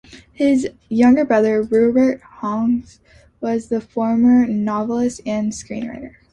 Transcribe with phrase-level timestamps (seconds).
[0.33, 2.99] His younger brother, Rupert Hughes,
[3.39, 6.15] was the famed novelist and screenwriter.